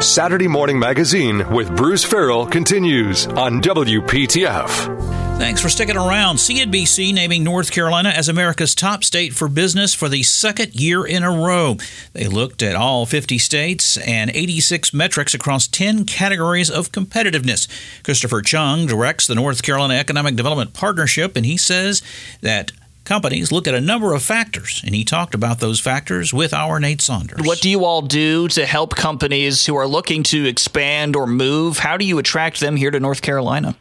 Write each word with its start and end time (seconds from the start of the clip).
Saturday 0.00 0.48
Morning 0.48 0.78
Magazine 0.78 1.48
with 1.50 1.74
Bruce 1.76 2.04
Farrell 2.04 2.46
continues 2.46 3.26
on 3.26 3.60
WPTF. 3.60 5.16
Thanks 5.38 5.60
for 5.60 5.68
sticking 5.68 5.96
around. 5.96 6.36
CNBC 6.36 7.12
naming 7.12 7.44
North 7.44 7.70
Carolina 7.70 8.08
as 8.08 8.28
America's 8.28 8.74
top 8.74 9.04
state 9.04 9.34
for 9.34 9.48
business 9.48 9.92
for 9.92 10.08
the 10.08 10.22
second 10.22 10.74
year 10.74 11.04
in 11.06 11.22
a 11.22 11.30
row. 11.30 11.76
They 12.14 12.26
looked 12.26 12.62
at 12.62 12.74
all 12.74 13.04
50 13.04 13.36
states 13.36 13.98
and 13.98 14.30
86 14.30 14.94
metrics 14.94 15.34
across 15.34 15.68
10 15.68 16.06
categories 16.06 16.70
of 16.70 16.92
competitiveness. 16.92 17.68
Christopher 18.02 18.40
Chung 18.40 18.86
directs 18.86 19.26
the 19.26 19.34
North 19.34 19.62
Carolina 19.62 19.94
Economic 19.94 20.36
Development 20.36 20.72
Partnership, 20.72 21.36
and 21.36 21.44
he 21.44 21.58
says 21.58 22.00
that 22.40 22.72
companies 23.06 23.50
look 23.50 23.66
at 23.66 23.74
a 23.74 23.80
number 23.80 24.12
of 24.12 24.22
factors, 24.22 24.82
and 24.84 24.94
he 24.94 25.04
talked 25.04 25.34
about 25.34 25.60
those 25.60 25.80
factors 25.80 26.34
with 26.34 26.52
our 26.52 26.78
Nate 26.78 27.00
Saunders. 27.00 27.40
What 27.44 27.60
do 27.60 27.70
you 27.70 27.84
all 27.84 28.02
do 28.02 28.48
to 28.48 28.66
help 28.66 28.94
companies 28.94 29.64
who 29.64 29.76
are 29.76 29.86
looking 29.86 30.22
to 30.24 30.44
expand 30.44 31.16
or 31.16 31.26
move? 31.26 31.78
How 31.78 31.96
do 31.96 32.04
you 32.04 32.18
attract 32.18 32.60
them 32.60 32.76
here 32.76 32.90
to 32.90 33.00
North 33.00 33.22
Carolina? 33.22 33.76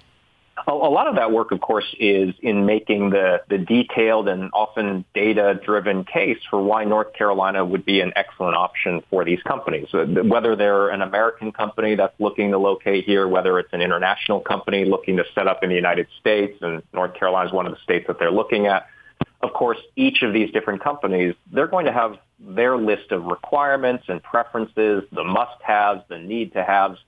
A 0.67 0.73
lot 0.73 1.05
of 1.05 1.15
that 1.17 1.31
work, 1.31 1.51
of 1.51 1.61
course, 1.61 1.85
is 1.99 2.33
in 2.41 2.65
making 2.65 3.11
the, 3.11 3.41
the 3.49 3.59
detailed 3.59 4.27
and 4.27 4.49
often 4.51 5.05
data-driven 5.13 6.05
case 6.05 6.39
for 6.49 6.59
why 6.59 6.85
North 6.85 7.13
Carolina 7.13 7.63
would 7.63 7.85
be 7.85 8.01
an 8.01 8.13
excellent 8.15 8.55
option 8.55 9.03
for 9.11 9.23
these 9.23 9.39
companies. 9.43 9.89
Whether 9.93 10.55
they're 10.55 10.89
an 10.89 11.03
American 11.03 11.51
company 11.51 11.93
that's 11.93 12.19
looking 12.19 12.49
to 12.49 12.57
locate 12.57 13.05
here, 13.05 13.27
whether 13.27 13.59
it's 13.59 13.73
an 13.73 13.81
international 13.81 14.39
company 14.39 14.85
looking 14.85 15.17
to 15.17 15.25
set 15.35 15.47
up 15.47 15.61
in 15.63 15.69
the 15.69 15.75
United 15.75 16.07
States, 16.19 16.57
and 16.61 16.81
North 16.93 17.13
Carolina 17.13 17.47
is 17.47 17.53
one 17.53 17.67
of 17.67 17.73
the 17.73 17.81
states 17.83 18.07
that 18.07 18.17
they're 18.17 18.31
looking 18.31 18.65
at, 18.65 18.87
of 19.41 19.53
course, 19.53 19.77
each 19.95 20.21
of 20.23 20.33
these 20.33 20.51
different 20.51 20.83
companies, 20.83 21.35
they're 21.51 21.67
going 21.67 21.85
to 21.85 21.91
have 21.91 22.17
their 22.39 22.77
list 22.77 23.11
of 23.11 23.25
requirements 23.25 24.05
and 24.07 24.21
preferences, 24.21 25.03
the 25.11 25.23
must-haves, 25.23 26.01
the 26.09 26.17
need-to-haves. 26.17 26.99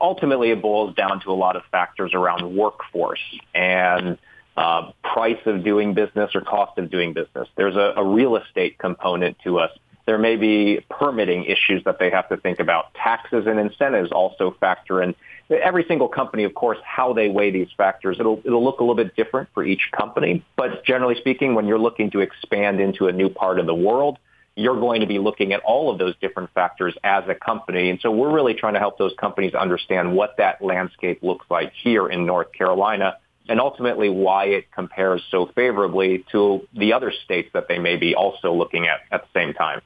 Ultimately, 0.00 0.50
it 0.50 0.62
boils 0.62 0.94
down 0.94 1.20
to 1.22 1.30
a 1.30 1.34
lot 1.34 1.56
of 1.56 1.62
factors 1.70 2.12
around 2.14 2.56
workforce 2.56 3.20
and 3.54 4.18
uh, 4.56 4.92
price 5.02 5.40
of 5.46 5.64
doing 5.64 5.94
business 5.94 6.30
or 6.34 6.42
cost 6.42 6.78
of 6.78 6.90
doing 6.90 7.12
business. 7.12 7.48
There's 7.56 7.76
a, 7.76 7.94
a 7.96 8.04
real 8.04 8.36
estate 8.36 8.78
component 8.78 9.38
to 9.44 9.58
us. 9.58 9.70
There 10.06 10.18
may 10.18 10.36
be 10.36 10.84
permitting 10.90 11.44
issues 11.44 11.84
that 11.84 11.98
they 11.98 12.10
have 12.10 12.28
to 12.28 12.36
think 12.36 12.58
about. 12.58 12.92
Taxes 12.94 13.46
and 13.46 13.58
incentives 13.58 14.10
also 14.10 14.54
factor 14.58 15.02
in 15.02 15.14
every 15.50 15.84
single 15.88 16.08
company, 16.08 16.44
of 16.44 16.54
course, 16.54 16.78
how 16.84 17.12
they 17.12 17.28
weigh 17.28 17.50
these 17.50 17.68
factors, 17.76 18.18
it'll, 18.18 18.40
it'll 18.44 18.64
look 18.64 18.80
a 18.80 18.82
little 18.82 18.96
bit 18.96 19.16
different 19.16 19.48
for 19.54 19.64
each 19.64 19.90
company. 19.96 20.44
But 20.56 20.84
generally 20.84 21.16
speaking, 21.16 21.54
when 21.54 21.66
you're 21.66 21.78
looking 21.78 22.10
to 22.12 22.20
expand 22.20 22.80
into 22.80 23.08
a 23.08 23.12
new 23.12 23.28
part 23.28 23.58
of 23.58 23.66
the 23.66 23.74
world, 23.74 24.18
you're 24.54 24.78
going 24.78 25.00
to 25.00 25.06
be 25.06 25.18
looking 25.18 25.52
at 25.52 25.60
all 25.60 25.90
of 25.90 25.98
those 25.98 26.14
different 26.20 26.50
factors 26.52 26.94
as 27.02 27.24
a 27.28 27.34
company. 27.34 27.90
And 27.90 27.98
so 28.00 28.10
we're 28.10 28.32
really 28.32 28.54
trying 28.54 28.74
to 28.74 28.80
help 28.80 28.98
those 28.98 29.14
companies 29.18 29.54
understand 29.54 30.14
what 30.14 30.36
that 30.38 30.62
landscape 30.62 31.22
looks 31.22 31.46
like 31.50 31.72
here 31.82 32.06
in 32.06 32.26
North 32.26 32.52
Carolina 32.52 33.16
and 33.48 33.60
ultimately 33.60 34.08
why 34.08 34.46
it 34.46 34.70
compares 34.70 35.22
so 35.30 35.50
favorably 35.54 36.24
to 36.32 36.66
the 36.74 36.92
other 36.92 37.12
states 37.24 37.48
that 37.54 37.66
they 37.68 37.78
may 37.78 37.96
be 37.96 38.14
also 38.14 38.52
looking 38.52 38.86
at 38.86 39.00
at 39.10 39.22
the 39.22 39.38
same 39.38 39.54
time. 39.54 39.80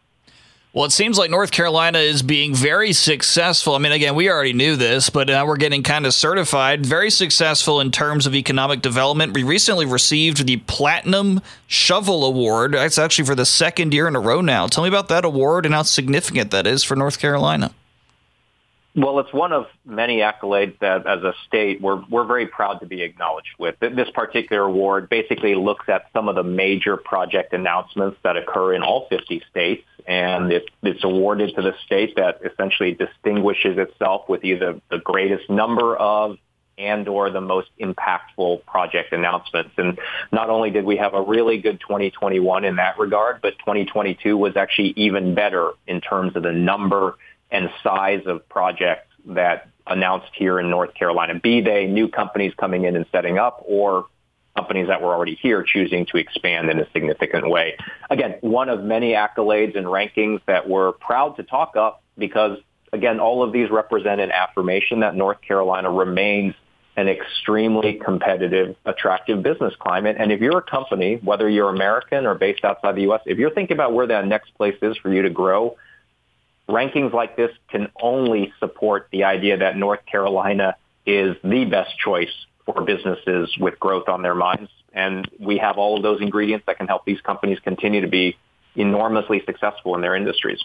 Well, 0.76 0.84
it 0.84 0.92
seems 0.92 1.16
like 1.16 1.30
North 1.30 1.52
Carolina 1.52 2.00
is 2.00 2.20
being 2.20 2.54
very 2.54 2.92
successful. 2.92 3.74
I 3.74 3.78
mean, 3.78 3.92
again, 3.92 4.14
we 4.14 4.28
already 4.28 4.52
knew 4.52 4.76
this, 4.76 5.08
but 5.08 5.28
now 5.28 5.46
we're 5.46 5.56
getting 5.56 5.82
kind 5.82 6.04
of 6.04 6.12
certified. 6.12 6.84
Very 6.84 7.08
successful 7.08 7.80
in 7.80 7.90
terms 7.90 8.26
of 8.26 8.34
economic 8.34 8.82
development. 8.82 9.32
We 9.32 9.42
recently 9.42 9.86
received 9.86 10.46
the 10.46 10.58
Platinum 10.58 11.40
Shovel 11.66 12.26
Award. 12.26 12.74
That's 12.74 12.98
actually 12.98 13.24
for 13.24 13.34
the 13.34 13.46
second 13.46 13.94
year 13.94 14.06
in 14.06 14.16
a 14.16 14.20
row 14.20 14.42
now. 14.42 14.66
Tell 14.66 14.84
me 14.84 14.88
about 14.88 15.08
that 15.08 15.24
award 15.24 15.64
and 15.64 15.74
how 15.74 15.80
significant 15.80 16.50
that 16.50 16.66
is 16.66 16.84
for 16.84 16.94
North 16.94 17.18
Carolina. 17.18 17.72
Well, 18.96 19.18
it's 19.18 19.32
one 19.32 19.52
of 19.52 19.66
many 19.84 20.20
accolades 20.20 20.78
that, 20.78 21.06
as 21.06 21.22
a 21.22 21.34
state, 21.46 21.82
we're 21.82 22.02
we're 22.08 22.24
very 22.24 22.46
proud 22.46 22.80
to 22.80 22.86
be 22.86 23.02
acknowledged 23.02 23.50
with. 23.58 23.78
This 23.78 24.08
particular 24.14 24.62
award 24.62 25.10
basically 25.10 25.54
looks 25.54 25.86
at 25.90 26.06
some 26.14 26.30
of 26.30 26.34
the 26.34 26.42
major 26.42 26.96
project 26.96 27.52
announcements 27.52 28.16
that 28.24 28.38
occur 28.38 28.72
in 28.72 28.82
all 28.82 29.06
50 29.10 29.42
states, 29.50 29.84
and 30.06 30.50
it, 30.50 30.70
it's 30.82 31.04
awarded 31.04 31.54
to 31.56 31.62
the 31.62 31.74
state 31.84 32.16
that 32.16 32.40
essentially 32.42 32.92
distinguishes 32.92 33.76
itself 33.76 34.30
with 34.30 34.44
either 34.44 34.80
the 34.90 34.98
greatest 34.98 35.50
number 35.50 35.94
of 35.94 36.38
and 36.78 37.06
or 37.08 37.30
the 37.30 37.40
most 37.40 37.68
impactful 37.78 38.64
project 38.64 39.12
announcements. 39.12 39.72
And 39.76 39.98
not 40.32 40.48
only 40.48 40.70
did 40.70 40.84
we 40.84 40.96
have 40.96 41.14
a 41.14 41.22
really 41.22 41.58
good 41.58 41.80
2021 41.80 42.64
in 42.64 42.76
that 42.76 42.98
regard, 42.98 43.40
but 43.42 43.58
2022 43.58 44.36
was 44.36 44.56
actually 44.56 44.94
even 44.96 45.34
better 45.34 45.72
in 45.86 46.00
terms 46.00 46.36
of 46.36 46.42
the 46.42 46.52
number 46.52 47.16
and 47.50 47.70
size 47.82 48.22
of 48.26 48.48
projects 48.48 49.08
that 49.26 49.68
announced 49.86 50.30
here 50.34 50.58
in 50.58 50.70
North 50.70 50.94
Carolina, 50.94 51.38
be 51.38 51.60
they 51.60 51.86
new 51.86 52.08
companies 52.08 52.52
coming 52.58 52.84
in 52.84 52.96
and 52.96 53.06
setting 53.12 53.38
up 53.38 53.62
or 53.66 54.06
companies 54.56 54.88
that 54.88 55.02
were 55.02 55.12
already 55.12 55.34
here 55.34 55.62
choosing 55.62 56.06
to 56.06 56.16
expand 56.16 56.70
in 56.70 56.80
a 56.80 56.90
significant 56.92 57.48
way. 57.48 57.76
Again, 58.10 58.36
one 58.40 58.68
of 58.68 58.82
many 58.82 59.12
accolades 59.12 59.76
and 59.76 59.86
rankings 59.86 60.40
that 60.46 60.68
we're 60.68 60.92
proud 60.92 61.36
to 61.36 61.42
talk 61.42 61.76
up 61.76 62.02
because, 62.16 62.58
again, 62.92 63.20
all 63.20 63.42
of 63.42 63.52
these 63.52 63.70
represent 63.70 64.20
an 64.20 64.32
affirmation 64.32 65.00
that 65.00 65.14
North 65.14 65.40
Carolina 65.42 65.90
remains 65.90 66.54
an 66.96 67.08
extremely 67.08 68.00
competitive, 68.02 68.74
attractive 68.86 69.42
business 69.42 69.74
climate. 69.78 70.16
And 70.18 70.32
if 70.32 70.40
you're 70.40 70.58
a 70.58 70.62
company, 70.62 71.20
whether 71.22 71.46
you're 71.48 71.68
American 71.68 72.24
or 72.24 72.34
based 72.34 72.64
outside 72.64 72.96
the 72.96 73.02
U.S., 73.02 73.20
if 73.26 73.36
you're 73.36 73.50
thinking 73.50 73.76
about 73.76 73.92
where 73.92 74.06
that 74.06 74.26
next 74.26 74.54
place 74.54 74.76
is 74.80 74.96
for 74.96 75.12
you 75.12 75.20
to 75.22 75.30
grow, 75.30 75.76
rankings 76.68 77.12
like 77.12 77.36
this 77.36 77.50
can 77.70 77.88
only 78.00 78.52
support 78.58 79.08
the 79.12 79.24
idea 79.24 79.58
that 79.58 79.76
North 79.76 80.04
Carolina 80.06 80.76
is 81.04 81.36
the 81.44 81.64
best 81.64 81.96
choice 81.98 82.32
for 82.64 82.82
businesses 82.82 83.54
with 83.58 83.78
growth 83.78 84.08
on 84.08 84.22
their 84.22 84.34
minds. 84.34 84.70
And 84.92 85.28
we 85.38 85.58
have 85.58 85.78
all 85.78 85.96
of 85.96 86.02
those 86.02 86.20
ingredients 86.20 86.66
that 86.66 86.78
can 86.78 86.88
help 86.88 87.04
these 87.04 87.20
companies 87.20 87.58
continue 87.60 88.00
to 88.00 88.08
be 88.08 88.36
enormously 88.74 89.42
successful 89.46 89.94
in 89.94 90.00
their 90.00 90.16
industries. 90.16 90.62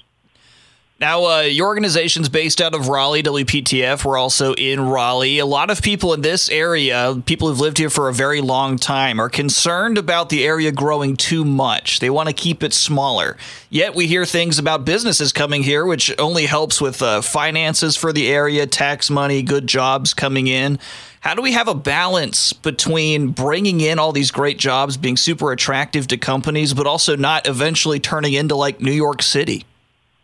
Now, 1.01 1.25
uh, 1.25 1.41
your 1.41 1.65
organization's 1.65 2.29
based 2.29 2.61
out 2.61 2.75
of 2.75 2.87
Raleigh, 2.87 3.23
WPTF. 3.23 4.05
We're 4.05 4.19
also 4.19 4.53
in 4.53 4.79
Raleigh. 4.79 5.39
A 5.39 5.47
lot 5.47 5.71
of 5.71 5.81
people 5.81 6.13
in 6.13 6.21
this 6.21 6.47
area, 6.47 7.19
people 7.25 7.47
who've 7.47 7.59
lived 7.59 7.79
here 7.79 7.89
for 7.89 8.07
a 8.07 8.13
very 8.13 8.39
long 8.39 8.77
time, 8.77 9.19
are 9.19 9.27
concerned 9.27 9.97
about 9.97 10.29
the 10.29 10.45
area 10.45 10.71
growing 10.71 11.17
too 11.17 11.43
much. 11.43 12.01
They 12.01 12.11
want 12.11 12.29
to 12.29 12.33
keep 12.33 12.61
it 12.61 12.71
smaller. 12.71 13.35
Yet 13.71 13.95
we 13.95 14.05
hear 14.05 14.25
things 14.25 14.59
about 14.59 14.85
businesses 14.85 15.33
coming 15.33 15.63
here, 15.63 15.87
which 15.87 16.13
only 16.19 16.45
helps 16.45 16.79
with 16.79 17.01
uh, 17.01 17.21
finances 17.21 17.97
for 17.97 18.13
the 18.13 18.27
area, 18.27 18.67
tax 18.67 19.09
money, 19.09 19.41
good 19.41 19.65
jobs 19.65 20.13
coming 20.13 20.45
in. 20.45 20.77
How 21.21 21.33
do 21.33 21.41
we 21.41 21.53
have 21.53 21.67
a 21.67 21.73
balance 21.73 22.53
between 22.53 23.29
bringing 23.29 23.81
in 23.81 23.97
all 23.97 24.11
these 24.11 24.29
great 24.29 24.59
jobs, 24.59 24.97
being 24.97 25.17
super 25.17 25.51
attractive 25.51 26.05
to 26.09 26.17
companies, 26.17 26.75
but 26.75 26.85
also 26.85 27.15
not 27.15 27.47
eventually 27.47 27.99
turning 27.99 28.33
into 28.33 28.55
like 28.55 28.79
New 28.79 28.91
York 28.91 29.23
City? 29.23 29.65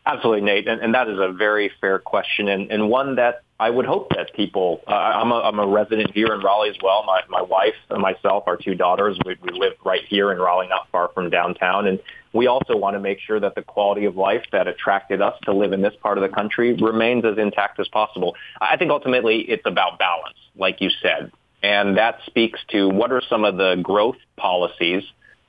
Absolutely, 0.08 0.42
Nate, 0.42 0.70
and, 0.70 0.80
and 0.80 0.96
that 0.96 1.10
is 1.10 1.20
a 1.20 1.34
very 1.34 1.70
fair 1.82 2.00
question, 2.00 2.48
and, 2.48 2.72
and 2.72 2.90
one 2.90 3.18
that 3.18 3.44
I 3.60 3.70
would 3.70 3.86
hope 3.86 4.08
that 4.16 4.34
people. 4.34 4.80
Uh, 4.88 4.92
I'm, 4.92 5.34
a, 5.34 5.36
I'm 5.42 5.60
a 5.60 5.68
resident 5.68 6.12
here 6.14 6.28
in 6.28 6.40
Raleigh 6.40 6.70
as 6.70 6.78
well. 6.82 7.04
My 7.06 7.24
my 7.28 7.42
wife 7.42 7.76
and 7.90 8.02
myself, 8.02 8.46
our 8.48 8.56
two 8.56 8.74
daughters, 8.74 9.20
we, 9.26 9.36
we 9.42 9.60
live 9.60 9.74
right 9.84 10.04
here 10.08 10.32
in 10.32 10.38
Raleigh, 10.38 10.70
not 10.70 10.88
far 10.94 11.10
from 11.14 11.30
downtown, 11.30 11.88
and 11.88 12.00
we 12.32 12.48
also 12.48 12.78
want 12.78 12.96
to 12.96 13.02
make 13.02 13.20
sure 13.20 13.38
that 13.38 13.56
the 13.56 13.62
quality 13.62 14.06
of 14.06 14.16
life 14.16 14.46
that 14.54 14.70
attracted 14.70 15.22
us 15.22 15.34
to 15.44 15.52
live 15.52 15.74
in 15.74 15.82
this 15.82 15.94
part 16.02 16.18
of 16.18 16.22
the 16.22 16.34
country 16.34 16.74
remains 16.74 17.26
as 17.26 17.38
intact 17.38 17.78
as 17.82 17.90
possible. 17.90 18.34
I 18.62 18.78
think 18.78 18.92
ultimately 18.92 19.40
it's 19.42 19.66
about 19.66 20.00
balance, 20.00 20.38
like 20.56 20.80
you 20.80 20.90
said, 21.02 21.34
and 21.62 21.98
that 21.98 22.20
speaks 22.28 22.62
to 22.70 22.88
what 22.88 23.12
are 23.12 23.22
some 23.30 23.44
of 23.44 23.58
the 23.58 23.76
growth 23.84 24.18
policies 24.38 25.04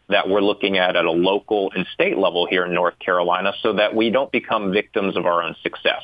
that 0.09 0.29
we're 0.29 0.41
looking 0.41 0.79
at 0.79 0.97
at 0.97 1.05
a 1.05 1.11
local 1.11 1.71
and 1.75 1.87
state 1.93 2.17
level 2.17 2.47
here 2.47 2.65
in 2.65 2.75
North 2.75 2.99
Carolina 2.99 3.53
so 3.63 3.75
that 3.75 3.95
we 3.95 4.11
don't 4.11 4.33
become 4.33 4.73
victims 4.73 5.17
of 5.17 5.27
our 5.27 5.43
own 5.43 5.55
success. 5.63 6.03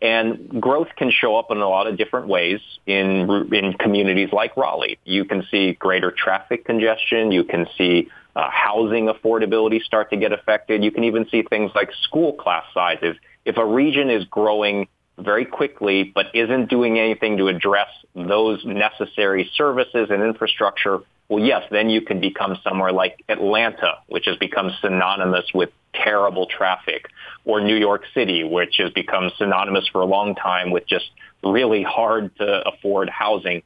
And 0.00 0.60
growth 0.60 0.88
can 0.96 1.10
show 1.10 1.36
up 1.36 1.50
in 1.50 1.58
a 1.58 1.68
lot 1.68 1.88
of 1.88 1.96
different 1.96 2.28
ways 2.28 2.60
in, 2.86 3.52
in 3.52 3.72
communities 3.74 4.28
like 4.32 4.56
Raleigh. 4.56 4.98
You 5.04 5.24
can 5.24 5.44
see 5.50 5.72
greater 5.72 6.12
traffic 6.12 6.64
congestion. 6.64 7.32
You 7.32 7.42
can 7.42 7.66
see 7.76 8.08
uh, 8.36 8.48
housing 8.50 9.06
affordability 9.06 9.82
start 9.82 10.10
to 10.10 10.16
get 10.16 10.32
affected. 10.32 10.84
You 10.84 10.92
can 10.92 11.04
even 11.04 11.28
see 11.30 11.42
things 11.42 11.72
like 11.74 11.90
school 12.02 12.32
class 12.32 12.64
sizes. 12.72 13.16
If 13.44 13.56
a 13.56 13.64
region 13.64 14.10
is 14.10 14.24
growing 14.26 14.86
very 15.18 15.44
quickly 15.44 16.04
but 16.04 16.26
isn't 16.34 16.68
doing 16.68 16.98
anything 16.98 17.38
to 17.38 17.48
address 17.48 17.88
those 18.14 18.64
necessary 18.64 19.50
services 19.54 20.08
and 20.10 20.22
infrastructure, 20.22 21.00
well, 21.28 21.44
yes, 21.44 21.64
then 21.70 21.90
you 21.90 22.00
can 22.00 22.20
become 22.20 22.58
somewhere 22.64 22.92
like 22.92 23.22
Atlanta, 23.28 23.98
which 24.08 24.26
has 24.26 24.36
become 24.36 24.70
synonymous 24.80 25.44
with 25.52 25.70
terrible 25.92 26.46
traffic, 26.46 27.06
or 27.44 27.60
New 27.60 27.76
York 27.76 28.04
City, 28.14 28.44
which 28.44 28.76
has 28.78 28.92
become 28.92 29.30
synonymous 29.36 29.86
for 29.88 30.00
a 30.00 30.06
long 30.06 30.34
time 30.34 30.70
with 30.70 30.86
just 30.86 31.10
really 31.42 31.82
hard 31.82 32.34
to 32.36 32.68
afford 32.68 33.08
housing. 33.08 33.62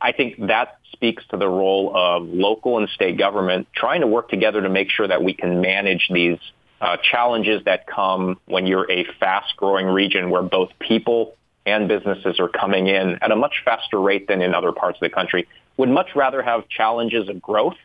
I 0.00 0.12
think 0.12 0.46
that 0.46 0.78
speaks 0.92 1.22
to 1.30 1.36
the 1.36 1.48
role 1.48 1.92
of 1.94 2.26
local 2.28 2.78
and 2.78 2.88
state 2.88 3.18
government 3.18 3.68
trying 3.74 4.00
to 4.00 4.06
work 4.06 4.28
together 4.28 4.62
to 4.62 4.68
make 4.68 4.90
sure 4.90 5.06
that 5.06 5.22
we 5.22 5.34
can 5.34 5.60
manage 5.60 6.08
these 6.10 6.38
uh, 6.80 6.96
challenges 6.98 7.64
that 7.64 7.86
come 7.86 8.38
when 8.46 8.66
you're 8.66 8.90
a 8.90 9.04
fast-growing 9.20 9.86
region 9.86 10.30
where 10.30 10.42
both 10.42 10.70
people 10.78 11.36
and 11.66 11.88
businesses 11.88 12.38
are 12.40 12.48
coming 12.48 12.88
in 12.88 13.18
at 13.22 13.30
a 13.30 13.36
much 13.36 13.62
faster 13.64 13.98
rate 13.98 14.28
than 14.28 14.42
in 14.42 14.54
other 14.54 14.72
parts 14.72 14.96
of 14.96 15.00
the 15.00 15.14
country. 15.14 15.48
Would 15.76 15.88
much 15.88 16.14
rather 16.14 16.42
have 16.42 16.68
challenges 16.68 17.28
of 17.28 17.40
growth 17.40 17.76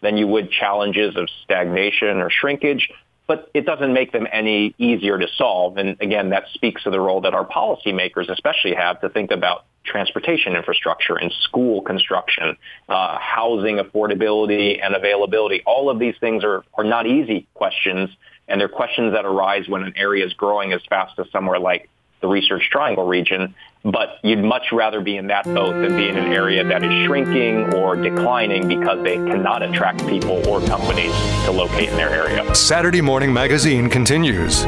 than 0.00 0.16
you 0.16 0.26
would 0.28 0.50
challenges 0.50 1.16
of 1.16 1.28
stagnation 1.42 2.20
or 2.20 2.30
shrinkage 2.30 2.90
but 3.26 3.50
it 3.54 3.64
doesn't 3.64 3.92
make 3.92 4.12
them 4.12 4.26
any 4.30 4.74
easier 4.78 5.18
to 5.18 5.26
solve. 5.36 5.76
And 5.78 5.96
again, 6.00 6.30
that 6.30 6.44
speaks 6.52 6.82
to 6.84 6.90
the 6.90 7.00
role 7.00 7.22
that 7.22 7.34
our 7.34 7.46
policymakers 7.46 8.28
especially 8.30 8.74
have 8.74 9.00
to 9.00 9.08
think 9.08 9.30
about 9.30 9.64
transportation 9.84 10.56
infrastructure 10.56 11.16
and 11.16 11.32
school 11.42 11.82
construction, 11.82 12.56
uh, 12.88 13.18
housing 13.18 13.78
affordability 13.78 14.78
and 14.82 14.94
availability. 14.94 15.62
All 15.66 15.90
of 15.90 15.98
these 15.98 16.14
things 16.20 16.44
are, 16.44 16.64
are 16.74 16.84
not 16.84 17.06
easy 17.06 17.46
questions, 17.54 18.10
and 18.48 18.60
they're 18.60 18.68
questions 18.68 19.12
that 19.12 19.24
arise 19.24 19.68
when 19.68 19.82
an 19.82 19.94
area 19.96 20.24
is 20.24 20.32
growing 20.34 20.72
as 20.72 20.80
fast 20.88 21.18
as 21.18 21.26
somewhere 21.30 21.58
like 21.58 21.88
the 22.24 22.28
Research 22.30 22.70
Triangle 22.70 23.06
region 23.06 23.54
but 23.84 24.18
you'd 24.22 24.42
much 24.42 24.72
rather 24.72 25.00
be 25.00 25.16
in 25.16 25.26
that 25.26 25.44
boat 25.44 25.74
than 25.74 25.94
be 25.94 26.08
in 26.08 26.16
an 26.16 26.32
area 26.32 26.64
that 26.64 26.82
is 26.82 27.06
shrinking 27.06 27.74
or 27.74 27.94
declining 27.94 28.66
because 28.66 29.02
they 29.04 29.16
cannot 29.16 29.62
attract 29.62 29.98
people 30.06 30.46
or 30.48 30.66
companies 30.66 31.12
to 31.44 31.50
locate 31.50 31.90
in 31.90 31.96
their 31.96 32.08
area. 32.08 32.54
Saturday 32.54 33.02
Morning 33.02 33.32
Magazine 33.32 33.90
continues. 33.90 34.64